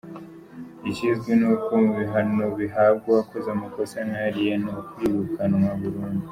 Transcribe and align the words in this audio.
Ikizwi 0.89 1.31
ni 1.39 1.45
uko 1.53 1.71
mu 1.83 1.91
bihano 1.99 2.45
bihabwa 2.59 3.05
uwakoze 3.11 3.47
amakosa 3.55 3.97
nk’ariya 4.07 4.55
ni 4.63 4.71
ukwirukanwa 4.81 5.69
burundu. 5.81 6.25